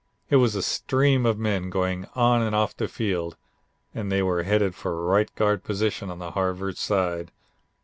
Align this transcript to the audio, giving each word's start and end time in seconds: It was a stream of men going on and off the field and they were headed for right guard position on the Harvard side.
It 0.31 0.37
was 0.37 0.55
a 0.55 0.63
stream 0.63 1.27
of 1.27 1.37
men 1.37 1.69
going 1.69 2.07
on 2.15 2.41
and 2.41 2.55
off 2.55 2.75
the 2.75 2.87
field 2.87 3.35
and 3.93 4.11
they 4.11 4.23
were 4.23 4.41
headed 4.41 4.73
for 4.73 5.05
right 5.05 5.29
guard 5.35 5.63
position 5.63 6.09
on 6.09 6.17
the 6.17 6.31
Harvard 6.31 6.79
side. 6.79 7.31